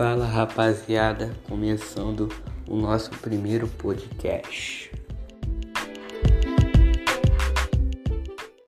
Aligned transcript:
Fala 0.00 0.24
rapaziada, 0.24 1.30
começando 1.46 2.30
o 2.66 2.74
nosso 2.74 3.10
primeiro 3.10 3.68
podcast. 3.68 4.89